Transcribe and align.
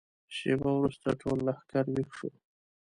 شېبه 0.35 0.69
وروسته 0.75 1.07
ټول 1.21 1.37
لښکر 1.47 1.85
ويښ 1.93 2.09
شو. 2.17 2.29